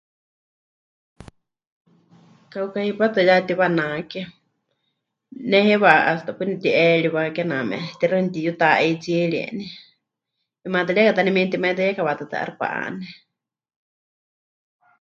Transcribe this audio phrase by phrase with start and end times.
[2.51, 4.21] Kauka hipátɨ ya tiwanake,
[5.49, 9.65] ne heiwa hasta paɨ nepɨti'eriwa kename tixaɨ netiyuta'aitsirieni,
[10.61, 13.07] 'imaatɨrieka ta nemeitimaitɨyeika wa'aátɨ 'aixɨ pɨka'ane.